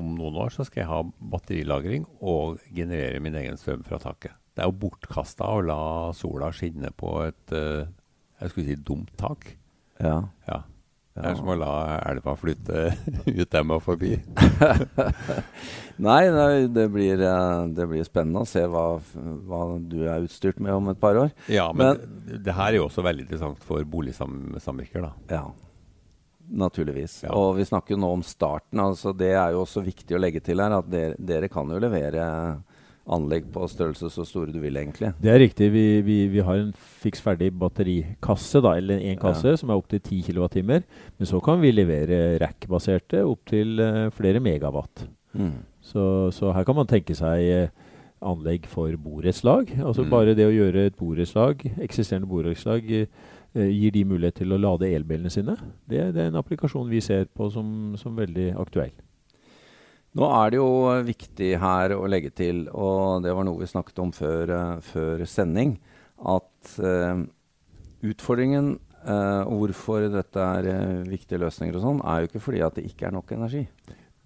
om 0.00 0.16
noen 0.16 0.40
år 0.42 0.52
så 0.54 0.66
skal 0.66 0.82
jeg 0.82 0.90
ha 0.90 1.00
batterilagring 1.32 2.08
og 2.20 2.58
generere 2.74 3.22
min 3.22 3.38
egen 3.38 3.60
strøm 3.60 3.84
fra 3.86 4.00
taket. 4.02 4.34
Det 4.56 4.64
er 4.64 4.68
jo 4.68 4.80
bortkasta 4.82 5.46
å 5.46 5.62
la 5.62 5.80
sola 6.16 6.50
skinne 6.52 6.90
på 6.98 7.14
et 7.28 7.54
uh, 7.54 7.86
jeg 8.40 8.52
skulle 8.52 8.70
si 8.70 8.82
dumt 8.88 9.12
tak. 9.20 9.46
Ja. 10.00 10.16
ja. 10.48 10.62
Det 11.10 11.26
er 11.26 11.36
som 11.36 11.50
å 11.52 11.56
la 11.58 11.72
elva 12.08 12.32
flytte 12.38 12.86
ut 13.40 13.50
dem 13.52 13.72
og 13.74 13.82
forbi. 13.84 14.14
nei, 16.06 16.22
nei 16.32 16.52
det, 16.72 16.86
blir, 16.94 17.20
eh, 17.20 17.64
det, 17.76 17.88
blir, 17.90 18.06
spennende 18.06 18.44
å 18.46 18.48
se 18.48 18.62
hva, 18.70 18.84
hva, 19.50 19.64
du 19.82 19.98
er 20.06 20.24
utstyrt 20.24 20.62
med 20.62 20.72
om 20.78 20.88
et 20.92 21.00
par 21.02 21.18
år. 21.20 21.34
Ja, 21.52 21.68
men, 21.76 22.00
men 22.00 22.44
det 22.46 22.54
her 22.56 22.70
er 22.70 22.80
jo 22.80 22.86
også 22.86 23.04
veldig 23.04 23.26
interessant 23.26 23.66
for 23.66 23.84
boligsamvirker. 23.84 25.04
da. 25.04 25.12
Ja. 25.34 25.44
Naturligvis. 26.50 27.20
Ja. 27.24 27.34
Og 27.38 27.54
vi 27.60 27.66
snakker 27.68 27.94
jo 27.94 28.00
nå 28.02 28.10
om 28.16 28.24
starten. 28.26 28.80
altså 28.82 29.12
Det 29.16 29.32
er 29.32 29.54
jo 29.54 29.62
også 29.62 29.84
viktig 29.86 30.16
å 30.16 30.20
legge 30.22 30.42
til 30.42 30.62
her 30.62 30.74
at 30.80 30.90
dere, 30.90 31.14
dere 31.18 31.50
kan 31.52 31.70
jo 31.70 31.78
levere 31.82 32.24
anlegg 33.10 33.46
på 33.50 33.64
størrelse 33.70 34.10
så 34.12 34.24
store 34.28 34.52
du 34.54 34.60
vil, 34.62 34.76
egentlig. 34.78 35.12
Det 35.22 35.30
er 35.32 35.40
riktig. 35.42 35.70
Vi, 35.74 35.84
vi, 36.06 36.18
vi 36.30 36.42
har 36.46 36.60
en 36.60 36.72
fiks 37.02 37.22
ferdig 37.24 37.50
batterikasse, 37.58 38.62
da, 38.62 38.76
eller 38.78 39.02
en 39.02 39.18
kasse, 39.20 39.54
ja. 39.54 39.60
som 39.60 39.72
er 39.72 39.80
opptil 39.80 40.02
10 40.02 40.28
kWt. 40.28 40.60
Men 41.18 41.30
så 41.30 41.40
kan 41.44 41.62
vi 41.62 41.72
levere 41.74 42.38
rack-baserte 42.42 43.24
opptil 43.26 43.80
uh, 43.82 44.06
flere 44.14 44.42
megawatt. 44.42 45.06
Mm. 45.32 45.58
Så, 45.82 46.04
så, 46.34 46.52
her 46.54 46.66
kan 46.66 46.78
man 46.78 46.90
tenke 46.90 47.16
seg 47.18 47.70
uh, 47.70 47.90
anlegg 48.30 48.68
for 48.70 48.94
borettslag. 49.00 49.72
Altså 49.80 50.06
mm. 50.06 50.10
bare 50.12 50.38
det 50.38 50.46
å 50.46 50.54
gjøre 50.54 50.86
et 50.90 50.98
borettslag, 50.98 51.66
eksisterende 51.80 52.30
borettslag 52.30 52.86
uh, 53.00 53.06
Eh, 53.06 53.39
gir 53.54 53.94
de 53.94 54.04
mulighet 54.06 54.40
til 54.42 54.54
å 54.54 54.60
lade 54.60 54.90
elbilene 54.94 55.30
sine. 55.32 55.56
Det, 55.88 56.10
det, 56.14 56.22
er 56.22 56.30
en 56.30 56.38
applikasjon 56.38 56.90
vi 56.90 57.00
ser 57.02 57.26
på 57.34 57.48
som, 57.50 57.96
som, 57.98 58.14
veldig 58.18 58.52
aktuell. 58.62 58.92
Nå 60.18 60.26
er 60.34 60.52
det 60.52 60.58
jo 60.58 60.70
viktig 61.06 61.50
her 61.62 61.94
å 61.94 62.06
legge 62.10 62.32
til, 62.34 62.64
og 62.70 63.22
det 63.24 63.34
var 63.34 63.46
noe 63.46 63.60
vi 63.60 63.70
snakket 63.70 63.98
om 64.02 64.12
før, 64.14 64.50
uh, 64.50 64.78
før 64.82 65.22
sending, 65.30 65.76
at 66.20 66.72
uh, 66.82 67.22
utfordringen 68.06 68.72
uh, 69.06 69.42
og 69.46 69.64
hvorfor 69.64 70.08
dette 70.10 70.46
er 70.58 71.04
viktige 71.08 71.42
løsninger 71.42 71.78
og 71.78 71.86
sånn, 71.86 72.02
er 72.02 72.22
jo 72.22 72.30
ikke 72.30 72.44
fordi 72.46 72.64
at 72.66 72.78
det 72.78 72.86
ikke 72.90 73.10
er 73.10 73.16
nok 73.18 73.34
energi. 73.38 73.64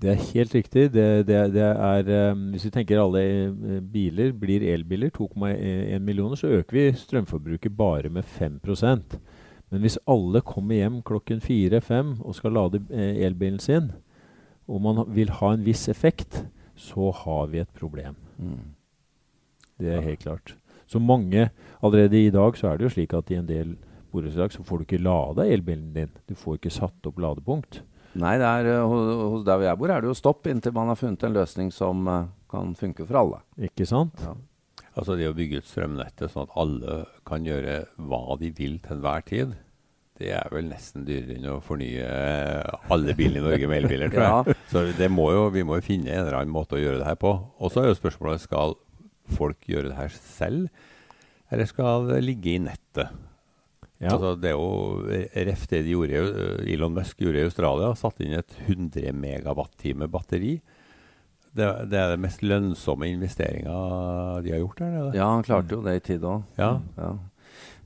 Det 0.04 0.11
er 0.12 0.25
helt 0.34 0.52
riktig. 0.52 0.82
Det, 0.92 1.04
det, 1.25 1.38
det 1.54 1.62
er, 1.64 2.08
um, 2.34 2.49
hvis 2.52 2.66
vi 2.68 2.73
tenker 2.75 3.00
alle 3.00 3.23
uh, 3.49 3.78
biler 3.80 4.34
blir 4.37 4.64
elbiler, 4.75 5.08
2,1 5.16 6.02
millioner, 6.04 6.37
så 6.37 6.50
øker 6.58 6.76
vi 6.76 6.82
strømforbruket 7.00 7.73
bare 7.76 8.11
med 8.12 8.26
5% 8.37 9.16
Men 9.73 9.80
hvis 9.80 9.96
alle 10.06 10.42
kommer 10.44 10.76
hjem 10.76 10.99
klokken 11.02 11.40
fire-fem 11.40 12.18
og 12.20 12.34
skal 12.37 12.52
lade 12.52 12.82
eh, 12.92 13.25
elbilen 13.26 13.58
sin, 13.58 13.88
og 14.68 14.82
man 14.84 15.00
vil 15.16 15.32
ha 15.40 15.54
en 15.54 15.64
viss 15.64 15.88
effekt, 15.88 16.44
så 16.76 17.08
har 17.25 17.49
vi 17.50 17.58
et 17.64 17.73
problem. 17.75 18.14
Mm. 18.38 18.61
Det 19.80 19.88
er 19.88 19.96
Ja. 19.96 20.00
helt 20.00 20.20
klart. 20.20 20.54
Så 20.87 20.99
mange 21.00 21.50
Allerede 21.82 22.26
i 22.26 22.30
dag 22.30 22.56
så 22.56 22.68
er 22.68 22.76
det 22.76 22.84
jo 22.84 22.94
slik 22.94 23.12
at 23.14 23.30
i 23.30 23.34
en 23.34 23.49
del 23.49 23.76
borettslag 24.12 24.52
så 24.52 24.62
får 24.62 24.78
du 24.78 24.84
ikke 24.84 25.02
lada 25.02 25.42
elbilen 25.49 25.92
din. 25.94 26.11
Du 26.28 26.34
får 26.34 26.54
ikke 26.58 26.70
satt 26.70 27.06
opp 27.06 27.18
ladepunkt. 27.18 27.82
Nei, 28.21 28.37
det 28.38 28.47
er, 28.47 28.71
eh, 28.76 28.94
hos 29.33 29.44
der 29.47 29.59
hvor 29.59 29.66
jeg 29.66 29.80
bor, 29.80 29.90
er 29.90 30.02
det 30.02 30.11
jo 30.11 30.16
stopp 30.18 30.47
inntil 30.50 30.75
man 30.76 30.92
har 30.92 30.99
funnet 30.99 31.25
en 31.26 31.35
løsning 31.35 31.73
som 31.75 32.06
eh, 32.11 32.26
kan 32.50 32.75
funke 32.78 33.06
for 33.09 33.21
alle. 33.21 33.40
Ikke 33.71 33.87
sant? 33.88 34.21
Ja. 34.23 34.37
Altså 34.94 35.16
det 35.18 35.26
å 35.26 35.35
bygge 35.35 35.59
ut 35.59 35.66
strømnettet 35.66 36.30
sånn 36.30 36.47
at 36.47 36.59
alle 36.61 37.00
kan 37.26 37.47
gjøre 37.47 37.80
hva 37.99 38.37
de 38.38 38.52
vil 38.54 38.76
til 38.83 38.94
enhver 38.94 39.25
tid, 39.26 39.56
det 40.23 40.30
er 40.30 40.47
vel 40.54 40.68
nesten 40.71 41.02
dyrere 41.09 41.35
enn 41.40 41.49
å 41.50 41.56
fornye 41.64 42.04
alle 42.94 43.16
bilene 43.18 43.40
i 43.40 43.47
Norge 43.49 43.66
med 43.71 43.80
elbiler, 43.83 44.12
tror 44.12 44.23
jeg. 44.23 44.54
Ja. 44.54 44.59
Så 44.71 44.85
det 44.94 45.11
må 45.11 45.26
jo, 45.35 45.49
vi 45.50 45.64
må 45.66 45.80
jo 45.80 45.87
finne 45.87 46.12
en 46.12 46.23
eller 46.23 46.38
annen 46.38 46.54
måte 46.54 46.78
å 46.78 46.83
gjøre 46.83 47.00
det 47.00 47.09
her 47.09 47.18
på. 47.18 47.35
Og 47.59 47.75
så 47.75 47.83
er 47.83 47.90
jo 47.90 47.99
spørsmålet 47.99 48.44
skal 48.44 48.76
folk 49.35 49.66
gjøre 49.66 49.90
det 49.90 49.99
her 49.99 50.14
selv, 50.14 50.68
eller 51.50 51.66
skal 51.66 52.06
det 52.12 52.23
ligge 52.23 52.54
i 52.54 52.62
nettet? 52.62 53.11
Ja. 54.02 54.14
Altså, 54.14 54.34
det 54.40 54.50
er 54.50 54.56
jo 54.58 55.44
ref 55.48 55.66
det 55.70 55.82
de 55.86 55.92
gjorde, 55.94 56.22
Elon 56.68 56.96
Musk 56.96 57.20
gjorde 57.22 57.40
i 57.40 57.46
Australia. 57.46 57.92
Satte 57.96 58.26
inn 58.26 58.34
et 58.38 58.56
100 58.66 59.12
megawatt-time 59.16 60.08
batteri. 60.10 60.56
Det, 61.54 61.68
det 61.92 62.00
er 62.00 62.10
det 62.10 62.22
mest 62.24 62.42
lønnsomme 62.42 63.06
investeringa 63.12 63.76
de 64.42 64.50
har 64.56 64.58
gjort 64.64 64.82
der. 64.82 64.98
Ja, 65.14 65.28
han 65.30 65.46
klarte 65.46 65.76
jo 65.78 65.84
det 65.86 66.00
i 66.00 66.04
tide 66.10 66.26
òg. 66.26 66.42
Ja. 66.58 66.72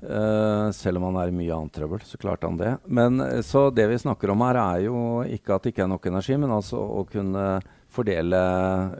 Eh, 0.00 0.70
selv 0.70 1.00
om 1.00 1.08
han 1.08 1.16
er 1.18 1.32
i 1.32 1.34
mye 1.34 1.54
annet 1.56 1.74
trøbbel, 1.74 2.04
så 2.06 2.20
klarte 2.22 2.46
han 2.46 2.58
det. 2.60 2.76
Men 2.86 3.20
eh, 3.20 3.40
Så 3.42 3.68
det 3.74 3.88
vi 3.90 3.98
snakker 3.98 4.30
om 4.30 4.44
her, 4.46 4.60
er 4.62 4.84
jo 4.86 5.00
ikke 5.26 5.56
at 5.56 5.66
det 5.66 5.74
ikke 5.74 5.84
er 5.88 5.90
nok 5.90 6.06
energi, 6.06 6.38
men 6.38 6.54
altså 6.54 6.78
å 6.78 7.02
kunne 7.08 7.58
fordele 7.90 8.38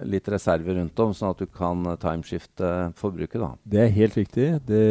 litt 0.09 0.29
reserver 0.33 0.79
rundt 0.81 1.00
om, 1.05 1.12
sånn 1.15 1.31
at 1.35 1.43
du 1.45 1.47
kan 1.55 1.87
eh, 1.87 1.99
timeskifte 2.03 2.73
forbruket. 2.99 3.38
da. 3.41 3.53
Det 3.62 3.85
er 3.85 3.95
helt 3.95 4.19
riktig. 4.19 4.49
Det, 4.67 4.83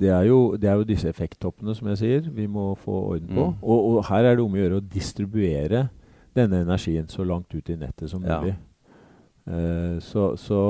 det, 0.00 0.08
er 0.10 0.24
jo, 0.30 0.38
det 0.56 0.70
er 0.70 0.78
jo 0.80 0.84
disse 0.88 1.08
effekttoppene 1.10 1.74
som 1.76 1.88
jeg 1.92 1.98
sier 2.00 2.30
vi 2.34 2.46
må 2.50 2.70
få 2.80 2.96
orden 3.14 3.28
på. 3.28 3.46
Mm. 3.52 3.58
Og, 3.62 3.78
og 3.90 4.04
her 4.10 4.24
er 4.30 4.36
det 4.40 4.44
om 4.44 4.56
å 4.56 4.62
gjøre 4.62 4.80
å 4.80 4.86
distribuere 4.96 5.88
denne 6.36 6.62
energien 6.64 7.08
så 7.10 7.24
langt 7.26 7.52
ut 7.54 7.68
i 7.68 7.76
nettet 7.76 8.10
som 8.10 8.24
Ja. 8.24 8.40
mulig. 8.40 8.56
Eh, 9.50 9.98
så 10.04 10.36
så 10.38 10.62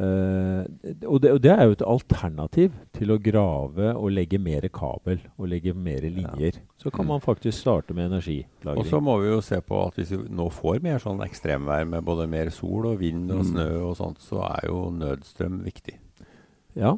uh, 0.00 0.62
og, 1.04 1.18
det, 1.20 1.32
og 1.34 1.40
det 1.44 1.50
er 1.52 1.64
jo 1.66 1.74
et 1.74 1.82
alternativ 1.84 2.72
til 2.96 3.10
å 3.12 3.18
grave 3.20 3.90
og 3.98 4.12
legge 4.14 4.38
mer 4.40 4.64
kabel 4.72 5.18
og 5.36 5.50
legge 5.52 5.74
mer 5.76 6.00
linjer. 6.06 6.60
Så 6.80 6.88
kan 6.90 7.04
Mm. 7.04 7.08
man 7.08 7.20
faktisk 7.20 7.58
starte 7.58 7.92
med 7.94 8.10
Og 8.12 8.86
så 8.86 9.00
må 9.02 9.18
vi 9.20 9.28
jo 9.28 9.40
se 9.40 9.60
på 9.60 9.86
at 9.86 9.94
hvis 9.94 10.10
vi 10.12 10.16
nå 10.30 10.48
får 10.50 10.80
mer 10.82 10.98
sånn 10.98 11.20
ekstremvær 11.20 11.84
med 11.86 12.02
både 12.04 12.26
mer 12.28 12.48
sol 12.50 12.86
og 12.86 12.98
vind 13.00 13.30
og 13.30 13.44
Mm. 13.44 13.50
snø 13.52 13.68
og 13.90 13.96
sånt, 13.96 14.18
så 14.20 14.40
er 14.40 14.68
jo 14.68 14.90
nødstrøm 14.90 15.62
viktig. 15.64 15.98
Ja, 16.76 16.96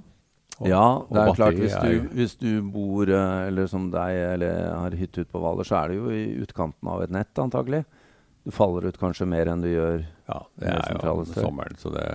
Og- 0.58 0.68
ja, 0.68 0.84
det 1.10 1.22
er 1.22 1.34
klart 1.34 1.58
hvis 1.58 1.74
du, 1.80 2.08
hvis 2.12 2.34
du 2.38 2.50
bor 2.74 3.08
eh, 3.08 3.46
eller 3.48 3.66
som 3.70 3.90
deg 3.90 4.18
eller 4.34 4.74
har 4.76 4.94
hytte 4.98 5.24
ute 5.24 5.32
på 5.32 5.40
Hvaler, 5.42 5.66
så 5.66 5.80
er 5.80 5.88
det 5.92 5.96
jo 5.98 6.12
i 6.12 6.24
utkanten 6.44 6.88
av 6.92 7.02
et 7.02 7.10
nett 7.14 7.42
antagelig. 7.42 7.84
Du 8.44 8.50
faller 8.50 8.88
ut 8.90 8.98
kanskje 8.98 9.26
mer 9.30 9.46
enn 9.52 9.60
du 9.62 9.68
gjør 9.70 10.00
Ja, 10.26 10.38
det 10.58 10.66
er 10.68 10.78
jo 10.78 10.86
sentrale 10.90 11.26
sommeren, 11.30 11.76
så 11.78 11.92
det, 11.94 12.06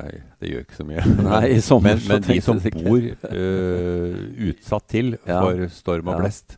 det 0.42 0.50
gjør 0.52 0.66
ikke 0.66 0.80
så 0.80 0.86
mye. 0.88 1.04
Nei, 1.30 1.44
i 1.56 1.60
sommer 1.64 1.96
men, 1.96 2.08
men 2.12 2.26
de 2.28 2.40
som 2.44 2.60
bor 2.60 3.06
uh, 3.32 4.18
utsatt 4.50 4.88
til 4.92 5.14
Ja. 5.30 5.40
for 5.46 5.68
storm 5.72 6.12
og 6.12 6.20
blest, 6.20 6.58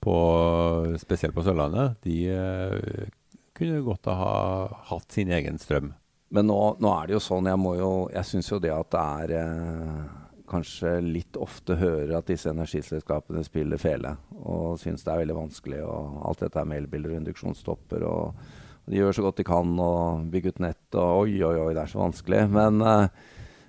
på, 0.00 0.14
spesielt 1.02 1.34
på 1.34 1.42
Sørlandet, 1.44 1.98
de 2.06 2.20
uh, 2.30 3.08
kunne 3.58 3.82
godt 3.84 4.06
ha 4.14 4.68
hatt 4.92 5.10
sin 5.12 5.32
egen 5.34 5.58
strøm. 5.60 5.90
Men 6.30 6.46
nå, 6.46 6.60
nå 6.78 6.94
er 6.94 7.10
det 7.10 7.16
jo 7.18 7.22
sånn, 7.24 7.48
jeg 7.50 7.58
må 7.58 7.74
jo 7.74 7.90
Jeg 8.14 8.28
syns 8.28 8.50
jo 8.52 8.60
det 8.62 8.70
at 8.70 8.92
det 8.94 9.00
er 9.02 9.32
eh, 9.40 10.19
kanskje 10.50 10.96
litt 11.04 11.38
ofte 11.40 11.76
hører 11.80 12.16
at 12.18 12.28
disse 12.30 12.50
energiselskapene 12.50 13.42
spiller 13.46 13.80
fele. 13.80 14.16
Og 14.42 14.78
syns 14.82 15.04
det 15.06 15.12
er 15.14 15.22
veldig 15.22 15.36
vanskelig 15.38 15.82
og 15.86 16.20
alt 16.28 16.42
dette 16.44 16.64
med 16.66 16.82
elbiler 16.84 17.14
og 17.14 17.20
induksjonstopper 17.22 18.06
og 18.08 18.42
De 18.90 18.96
gjør 18.98 19.12
så 19.14 19.22
godt 19.22 19.38
de 19.38 19.44
kan 19.46 19.68
og 19.78 20.24
bygger 20.32 20.56
ut 20.56 20.62
nett 20.64 20.96
og 20.98 21.20
oi, 21.24 21.36
oi, 21.46 21.54
oi, 21.62 21.74
det 21.76 21.84
er 21.84 21.90
så 21.92 22.00
vanskelig. 22.00 22.40
Men 22.50 22.80
uh, 22.82 23.06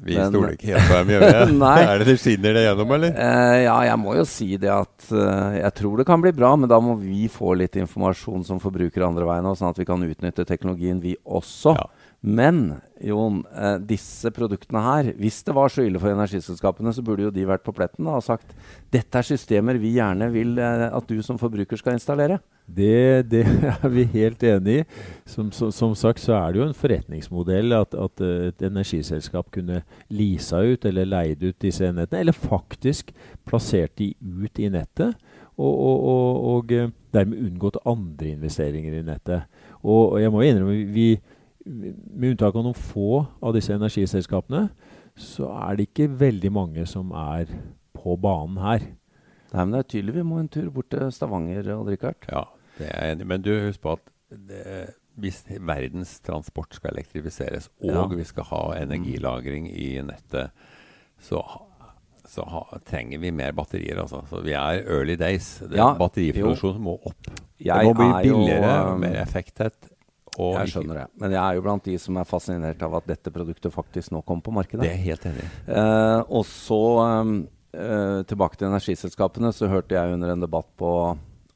Vi 0.02 0.16
Men- 0.18 0.32
stoler 0.32 0.56
ikke 0.56 0.72
helt 0.72 0.88
på 0.90 0.96
dem, 0.98 1.12
gjør 1.14 1.26
vi? 1.28 1.58
Er 1.92 2.00
det 2.02 2.08
det 2.08 2.16
skinner 2.24 2.56
det 2.58 2.64
gjennom, 2.66 2.94
eller? 2.96 3.12
Uh, 3.14 3.58
ja, 3.62 3.76
jeg 3.92 4.00
må 4.02 4.16
jo 4.18 4.24
si 4.26 4.48
det 4.58 4.72
at 4.74 5.12
uh, 5.14 5.52
jeg 5.60 5.74
tror 5.78 6.02
det 6.02 6.08
kan 6.10 6.24
bli 6.24 6.32
bra, 6.34 6.56
men 6.58 6.72
da 6.72 6.80
må 6.82 6.96
vi 6.98 7.28
få 7.30 7.54
litt 7.60 7.78
informasjon 7.78 8.48
som 8.48 8.64
forbrukere 8.64 9.06
andre 9.06 9.28
veien, 9.30 9.46
òg, 9.52 9.60
sånn 9.60 9.70
at 9.76 9.84
vi 9.84 9.86
kan 9.92 10.02
utnytte 10.08 10.48
teknologien 10.50 11.04
vi 11.04 11.14
også. 11.22 11.76
Ja. 11.78 11.86
Men 12.22 12.76
Jon, 13.02 13.40
eh, 13.50 13.80
disse 13.82 14.30
produktene 14.30 14.82
her, 14.86 15.08
hvis 15.18 15.40
det 15.42 15.56
var 15.58 15.72
så 15.74 15.82
ille 15.82 15.98
for 15.98 16.14
energiselskapene, 16.14 16.94
så 16.94 17.02
burde 17.02 17.26
jo 17.26 17.32
de 17.34 17.48
vært 17.50 17.64
på 17.66 17.74
pletten 17.74 18.06
da, 18.06 18.20
og 18.20 18.26
sagt 18.26 18.54
dette 18.94 19.18
er 19.18 19.26
systemer 19.26 19.80
vi 19.82 19.96
gjerne 19.96 20.28
vil 20.30 20.54
eh, 20.62 20.86
at 20.94 21.10
du 21.10 21.18
som 21.26 21.40
forbruker 21.42 21.82
skal 21.82 21.98
installere. 21.98 22.38
Det, 22.70 23.26
det 23.32 23.42
er 23.72 23.88
vi 23.90 24.06
helt 24.14 24.46
enig 24.46 24.78
i. 24.84 24.86
Som, 25.26 25.50
som, 25.50 25.74
som 25.74 25.98
sagt 25.98 26.22
så 26.22 26.38
er 26.38 26.54
det 26.54 26.62
jo 26.62 26.68
en 26.70 26.78
forretningsmodell 26.78 27.74
at, 27.80 27.98
at 27.98 28.22
eh, 28.22 28.52
et 28.52 28.64
energiselskap 28.70 29.50
kunne 29.58 29.82
leasa 30.14 30.62
ut 30.62 30.86
eller 30.86 31.10
leid 31.10 31.42
ut 31.42 31.58
disse 31.66 31.90
enhetene, 31.90 32.22
eller 32.22 32.38
faktisk 32.38 33.10
plassert 33.50 33.98
de 33.98 34.14
ut 34.22 34.62
i 34.62 34.70
nettet, 34.70 35.18
og, 35.58 35.74
og, 35.74 36.06
og, 36.14 36.46
og 36.54 36.72
dermed 37.14 37.42
unngått 37.50 37.82
andre 37.82 38.36
investeringer 38.38 39.02
i 39.02 39.06
nettet. 39.10 39.50
Og 39.82 40.20
jeg 40.22 40.30
må 40.30 40.46
innrømme, 40.46 40.86
vi, 40.94 41.16
med 41.66 42.32
unntak 42.34 42.56
av 42.56 42.66
noen 42.66 42.78
få 42.78 43.26
av 43.44 43.54
disse 43.56 43.74
energiselskapene, 43.76 44.70
så 45.20 45.50
er 45.68 45.78
det 45.78 45.90
ikke 45.90 46.08
veldig 46.22 46.52
mange 46.56 46.86
som 46.90 47.12
er 47.14 47.50
på 47.98 48.16
banen 48.22 48.58
her. 48.64 48.88
Nei, 49.52 49.66
men 49.66 49.74
det 49.76 49.82
er 49.84 49.90
tydelig 49.92 50.16
vi 50.16 50.24
må 50.26 50.40
en 50.40 50.50
tur 50.52 50.70
bort 50.74 50.90
til 50.94 51.10
Stavanger, 51.12 51.68
Odd-Rikard. 51.76 52.28
Ja, 52.32 52.46
det 52.78 52.88
er 52.88 53.04
jeg 53.06 53.18
enig. 53.18 53.28
Men 53.34 53.44
du, 53.46 53.52
husk 53.68 53.82
på 53.84 53.98
at 53.98 54.06
det, 54.32 54.62
hvis 55.20 55.42
verdens 55.60 56.16
transport 56.24 56.78
skal 56.78 56.96
elektrifiseres, 56.96 57.68
og 57.84 57.92
Ja. 57.92 58.06
vi 58.08 58.24
skal 58.24 58.48
ha 58.48 58.62
energilagring 58.80 59.68
i 59.70 59.90
nettet, 60.08 60.56
så, 61.20 61.44
så 62.26 62.46
ha, 62.48 62.64
trenger 62.88 63.20
vi 63.20 63.34
mer 63.36 63.52
batterier. 63.52 64.00
Altså. 64.02 64.24
Så 64.30 64.42
vi 64.42 64.56
er 64.56 64.86
early 64.88 65.18
days. 65.20 65.58
Det, 65.60 65.76
Ja, 65.78 65.92
batteriproduksjonen 66.00 66.82
må 66.82 66.96
opp. 67.04 67.28
Jeg 67.60 67.76
det 67.76 67.92
må 67.92 67.94
bli 68.00 68.08
er 68.08 68.24
jo, 68.26 68.38
billigere, 68.40 68.94
um, 68.94 69.04
mer 69.04 69.20
effekttett. 69.22 69.92
Jeg 70.38 70.72
skjønner 70.72 71.02
det. 71.02 71.08
Men 71.20 71.34
jeg 71.36 71.42
er 71.42 71.58
jo 71.58 71.64
blant 71.66 71.88
de 71.88 71.98
som 72.00 72.20
er 72.22 72.30
fascinert 72.30 72.84
av 72.86 72.94
at 73.02 73.10
dette 73.10 73.34
produktet 73.36 73.74
faktisk 73.74 74.14
nå 74.16 74.22
kommer 74.24 74.46
på 74.46 74.54
markedet. 74.56 74.86
Det 74.86 74.94
er 74.94 75.04
helt 75.04 75.26
enig. 75.28 75.48
Eh, 75.68 76.22
og 76.32 76.46
så 76.48 76.80
um, 77.02 77.34
eh, 77.76 78.22
tilbake 78.30 78.60
til 78.60 78.70
energiselskapene, 78.70 79.52
så 79.56 79.70
hørte 79.72 79.98
jeg 79.98 80.16
under 80.16 80.32
en 80.32 80.46
debatt 80.46 80.70
på 80.80 80.94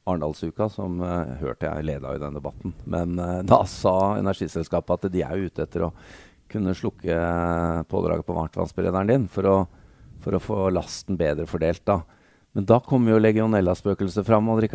Arendalsuka, 0.06 0.68
som 0.70 1.00
eh, 1.02 1.34
hørte 1.40 1.66
jeg 1.66 1.86
leda 1.88 2.14
i 2.14 2.22
den 2.22 2.36
debatten. 2.38 2.74
Men 2.84 3.18
eh, 3.18 3.40
da 3.48 3.62
sa 3.70 4.16
energiselskapet 4.20 5.08
at 5.08 5.12
de 5.12 5.24
er 5.26 5.46
ute 5.48 5.64
etter 5.66 5.88
å 5.88 5.92
kunne 6.52 6.76
slukke 6.78 7.10
eh, 7.10 7.80
pådraget 7.90 8.28
på 8.28 8.36
varmtvannsberederen 8.36 9.10
din 9.10 9.26
for 9.32 9.50
å, 9.50 9.56
for 10.22 10.36
å 10.36 10.42
få 10.42 10.60
lasten 10.74 11.18
bedre 11.18 11.48
fordelt. 11.50 11.82
da. 11.88 12.02
Men 12.56 12.68
da 12.70 12.78
kommer 12.80 13.16
jo 13.16 13.22
legionellaspøkelset 13.24 14.26
fram, 14.26 14.48
Odd 14.48 14.68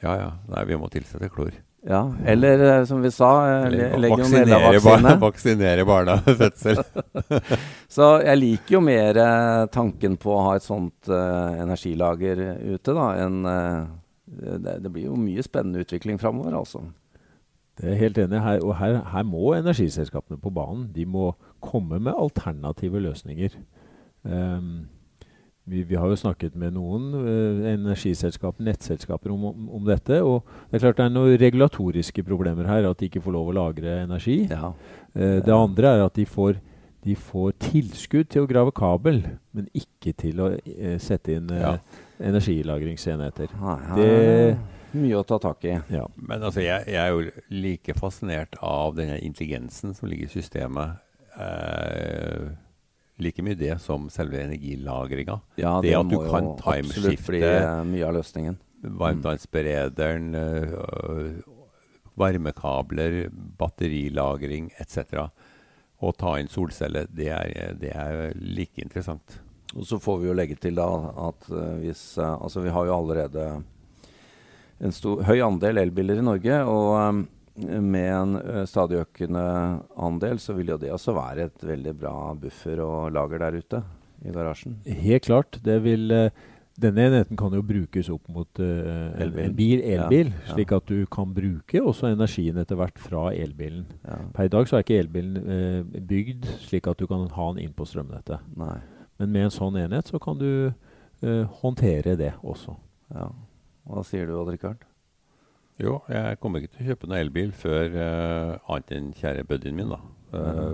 Ja, 0.00 0.14
ja. 0.16 0.30
Nei, 0.48 0.64
vi 0.70 0.80
må 0.80 0.88
tilsette 0.88 1.28
klor. 1.28 1.52
Ja. 1.86 2.14
Eller 2.26 2.78
eh, 2.78 2.84
som 2.84 3.02
vi 3.02 3.10
sa, 3.10 3.30
eh, 3.48 3.62
vaksinere, 3.64 4.00
barna, 4.00 4.00
legionella-vaksine. 4.00 5.14
vaksinere 5.20 5.84
barna 5.84 6.18
ved 6.26 6.36
fødsel. 6.36 6.82
Så 7.96 8.08
jeg 8.24 8.40
liker 8.40 8.78
jo 8.78 8.82
mer 8.84 9.20
eh, 9.22 9.64
tanken 9.72 10.18
på 10.20 10.34
å 10.34 10.44
ha 10.48 10.56
et 10.58 10.66
sånt 10.66 11.10
uh, 11.10 11.54
energilager 11.62 12.42
ute, 12.74 12.92
da, 12.92 13.06
enn 13.22 13.46
uh, 13.46 13.86
det, 14.28 14.78
det 14.84 14.92
blir 14.92 15.08
jo 15.08 15.16
mye 15.18 15.44
spennende 15.46 15.86
utvikling 15.86 16.18
framover, 16.20 16.58
altså. 16.58 16.82
Det 17.78 17.92
er 17.92 18.00
helt 18.00 18.18
enig. 18.18 18.40
Her, 18.42 18.60
og 18.66 18.74
her, 18.80 18.98
her 19.12 19.24
må 19.24 19.52
energiselskapene 19.54 20.40
på 20.42 20.50
banen. 20.50 20.88
De 20.94 21.06
må 21.06 21.30
komme 21.62 22.00
med 22.02 22.16
alternative 22.18 22.98
løsninger. 23.04 23.54
Ehm, 24.26 24.88
vi, 25.68 25.82
vi 25.86 25.96
har 26.00 26.08
jo 26.10 26.16
snakket 26.18 26.54
med 26.58 26.72
noen 26.76 27.10
eh, 27.20 27.68
energiselskaper, 27.74 28.64
nettselskaper, 28.66 29.30
om, 29.34 29.44
om, 29.52 29.66
om 29.78 29.84
dette. 29.88 30.18
Og 30.24 30.42
det 30.70 30.78
er 30.78 30.84
klart 30.86 30.98
det 31.00 31.06
er 31.06 31.14
noen 31.14 31.36
regulatoriske 31.40 32.24
problemer 32.26 32.66
her. 32.70 32.88
At 32.90 32.98
de 33.02 33.08
ikke 33.10 33.22
får 33.24 33.36
lov 33.36 33.52
å 33.52 33.56
lagre 33.58 33.98
energi. 34.06 34.40
Ja. 34.50 34.72
Eh, 35.14 35.38
det 35.44 35.54
andre 35.54 35.94
er 35.98 36.04
at 36.06 36.16
de 36.18 36.24
får, 36.28 36.58
de 37.04 37.14
får 37.16 37.54
tilskudd 37.68 38.32
til 38.34 38.44
å 38.46 38.50
grave 38.50 38.72
kabel, 38.76 39.22
men 39.56 39.68
ikke 39.76 40.14
til 40.18 40.40
å 40.44 40.50
eh, 40.56 40.96
sette 41.02 41.36
inn 41.38 41.52
eh, 41.54 41.62
Ja. 41.66 41.76
energilagringsenheter. 42.32 43.52
Det- 43.94 44.56
er 44.88 45.02
mye 45.04 45.18
å 45.20 45.26
ta 45.28 45.36
tak 45.38 45.64
i. 45.68 45.74
Ja. 45.92 46.06
Men 46.16 46.40
altså, 46.42 46.62
jeg, 46.64 46.86
jeg 46.88 46.96
er 46.96 47.10
jo 47.12 47.30
like 47.52 47.94
fascinert 47.98 48.56
av 48.64 48.96
denne 48.96 49.18
intelligensen 49.20 49.92
som 49.94 50.08
ligger 50.08 50.24
i 50.30 50.32
systemet. 50.32 50.96
Eh, 51.38 52.48
like 53.18 53.42
mye 53.42 53.56
det 53.58 53.80
som 53.82 54.08
selve 54.12 54.38
energilagringa. 54.44 55.40
Ja, 55.58 55.80
Det 55.82 55.94
at 55.94 56.08
du 56.08 56.18
kan 56.30 56.52
timeskifte- 56.62 57.42
eh, 57.42 57.84
mye 57.84 58.06
av 58.06 58.14
løsningen. 58.14 58.56
varmtvannsberederen, 58.82 60.34
øh, 60.34 61.42
varmekabler, 62.16 63.28
batterilagring 63.58 64.70
etc. 64.78 65.28
Å 66.00 66.12
ta 66.16 66.36
inn 66.38 66.48
solceller, 66.48 67.06
det 67.10 67.78
det 67.80 67.90
er 67.94 68.32
like 68.36 68.78
interessant. 68.78 69.40
Og 69.76 69.82
så 69.84 69.98
får 70.00 70.20
vi 70.20 70.28
jo 70.28 70.34
legge 70.34 70.58
til 70.58 70.74
da 70.78 70.86
at 71.28 71.50
uh, 71.50 71.76
hvis 71.82 72.16
Altså 72.18 72.62
vi 72.62 72.70
har 72.70 72.86
jo 72.86 72.94
allerede 72.94 73.62
en 74.80 74.92
stor, 74.92 75.22
høy 75.26 75.40
andel 75.42 75.76
elbiler 75.82 76.18
i 76.18 76.24
Norge. 76.24 76.60
Og 76.64 77.26
med 77.66 78.10
en 78.12 78.36
uh, 78.38 78.64
stadig 78.68 79.00
økende 79.02 79.44
andel 79.96 80.38
så 80.42 80.54
vil 80.58 80.74
jo 80.74 80.78
det 80.80 80.92
også 80.94 81.14
være 81.16 81.48
et 81.48 81.64
veldig 81.66 81.96
bra 81.98 82.14
buffer 82.38 82.84
og 82.84 83.10
lager 83.16 83.42
der 83.44 83.58
ute 83.58 83.82
i 84.26 84.34
garasjen. 84.34 84.78
Helt 84.86 85.26
klart. 85.26 85.60
Det 85.64 85.78
vil 85.84 86.12
denne 86.78 87.08
enheten 87.08 87.38
kan 87.38 87.54
jo 87.54 87.62
brukes 87.66 88.08
opp 88.12 88.28
mot 88.30 88.60
uh, 88.62 89.08
elbil, 89.18 89.54
bil, 89.56 89.80
elbil 89.82 90.28
ja, 90.30 90.36
ja. 90.44 90.52
slik 90.52 90.74
at 90.76 90.86
du 90.86 91.00
kan 91.10 91.32
bruke 91.34 91.82
også 91.82 92.12
energien 92.12 92.60
etter 92.62 92.78
hvert 92.78 93.00
fra 93.02 93.28
elbilen. 93.34 93.88
Ja. 94.04 94.20
Per 94.36 94.46
i 94.46 94.52
dag 94.52 94.68
så 94.70 94.78
er 94.78 94.86
ikke 94.86 95.00
elbilen 95.02 95.40
uh, 95.42 95.98
bygd 96.10 96.46
slik 96.68 96.86
at 96.90 97.00
du 97.00 97.08
kan 97.10 97.26
ha 97.34 97.48
den 97.50 97.64
inn 97.66 97.74
på 97.74 97.86
strømnettet. 97.88 98.46
Nei. 98.58 98.76
Men 99.18 99.34
med 99.34 99.48
en 99.48 99.56
sånn 99.56 99.80
enhet 99.80 100.10
så 100.10 100.22
kan 100.22 100.38
du 100.38 100.70
uh, 100.70 101.44
håndtere 101.62 102.14
det 102.20 102.36
også. 102.46 102.76
Ja. 103.10 103.32
Hva 103.88 104.04
sier 104.06 104.30
du 104.30 104.36
Odd 104.38 104.52
Rikard? 104.54 104.86
Jo, 105.78 106.00
jeg 106.10 106.38
kommer 106.42 106.62
ikke 106.62 106.74
til 106.74 106.84
å 106.84 106.88
kjøpe 106.92 107.06
noen 107.06 107.20
elbil 107.22 107.52
før 107.54 107.92
annet 107.98 108.94
enn 108.96 109.12
kjære 109.14 109.44
buddyen 109.46 109.76
min. 109.78 109.92
da. 109.92 110.00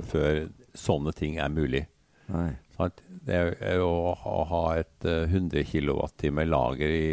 Før 0.08 0.46
sånne 0.73 1.12
ting 1.12 1.37
er 1.37 1.52
mulig. 1.52 1.84
Nei. 2.32 2.54
Det 3.25 3.37
er 3.64 3.80
å 3.80 4.12
ha, 4.20 4.32
ha 4.50 4.62
et 4.80 5.06
uh, 5.06 5.25
100 5.25 5.62
kWt 5.70 6.26
lager 6.50 6.90
i 6.90 7.04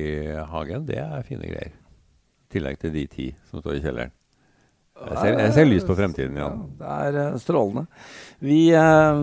hagen, 0.51 0.87
det 0.87 0.97
er 0.99 1.27
fine 1.27 1.47
greier. 1.47 1.75
I 1.75 2.51
tillegg 2.51 2.81
til 2.81 2.91
de 2.95 3.05
ti 3.07 3.27
som 3.51 3.61
står 3.61 3.77
i 3.77 3.83
kjelleren. 3.85 4.17
Jeg 5.01 5.17
ser, 5.17 5.37
jeg 5.39 5.53
ser 5.55 5.65
lys 5.65 5.85
på 5.87 5.95
fremtiden, 5.97 6.35
ja. 6.37 6.49
Det 6.81 6.89
er 7.05 7.19
uh, 7.31 7.37
strålende. 7.41 7.85
Vi, 8.43 8.59
uh, 8.75 9.21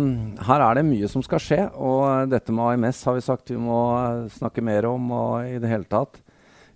her 0.48 0.64
er 0.64 0.78
det 0.78 0.86
mye 0.88 1.10
som 1.12 1.24
skal 1.26 1.42
skje, 1.42 1.60
og 1.76 2.32
dette 2.32 2.54
med 2.54 2.78
AMS 2.78 3.02
har 3.10 3.18
vi 3.18 3.26
sagt 3.26 3.52
vi 3.52 3.60
må 3.60 3.82
snakke 4.38 4.64
mer 4.64 4.88
om. 4.88 5.12
og 5.12 5.50
i 5.50 5.60
det 5.60 5.70
hele 5.70 5.88
tatt. 5.90 6.22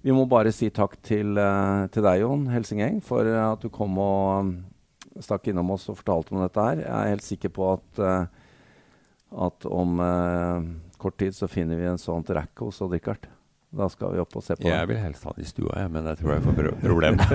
Vi 0.03 0.15
må 0.15 0.27
bare 0.27 0.51
si 0.55 0.67
takk 0.75 0.97
til, 1.07 1.39
til 1.95 2.05
deg, 2.05 2.23
Jon 2.25 2.49
Helsingeng, 2.51 2.99
for 3.07 3.23
at 3.23 3.63
du 3.63 3.71
kom 3.71 3.95
og 4.03 4.51
stakk 5.23 5.53
innom 5.53 5.71
oss 5.75 5.87
og 5.93 6.01
fortalte 6.01 6.35
om 6.35 6.43
dette 6.43 6.65
her. 6.67 6.83
Jeg 6.83 6.93
er 6.93 7.13
helt 7.13 7.27
sikker 7.27 7.53
på 7.55 7.69
at 7.77 8.01
at 9.39 9.67
om 9.67 10.01
eh, 10.01 10.63
kort 10.97 11.19
tid 11.19 11.35
så 11.35 11.49
finner 11.49 11.77
vi 11.77 11.87
en 11.87 11.99
sånt 11.99 12.31
rack 12.31 12.59
hos 12.59 12.81
Odd 12.81 12.93
Rikard. 12.93 13.27
Da 13.73 13.89
skal 13.89 14.13
vi 14.13 14.19
opp 14.21 14.37
og 14.37 14.43
se 14.45 14.53
på 14.59 14.69
Jeg 14.69 14.89
vil 14.91 14.99
helst 15.01 15.25
ha 15.25 15.33
den 15.33 15.45
i 15.47 15.49
stua, 15.49 15.79
jeg, 15.81 15.91
men 15.95 16.05
jeg 16.11 16.19
tror 16.21 16.33
jeg 16.35 16.43
får 16.45 16.55
pro 16.59 16.73
problem. 16.83 17.15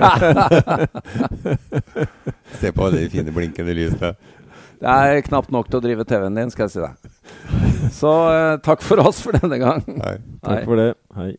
se 2.60 2.68
på 2.76 2.84
de 2.94 3.00
fine 3.10 3.32
blinkende 3.34 3.74
lysene. 3.74 4.12
Det 4.78 4.92
er 4.94 5.26
knapt 5.26 5.50
nok 5.50 5.66
til 5.66 5.78
å 5.80 5.82
drive 5.82 6.06
TV-en 6.06 6.38
din, 6.38 6.50
skal 6.54 6.68
jeg 6.68 6.74
si 6.76 6.80
deg. 6.84 6.94
Så 7.90 8.12
uh, 8.30 8.54
takk 8.62 8.78
for 8.86 9.02
oss 9.02 9.18
for 9.24 9.34
denne 9.34 9.58
gang. 9.58 9.82
Hei. 9.98 10.22
Takk 10.46 10.62
for 10.70 10.78
det. 10.78 10.94
Hei. 11.18 11.34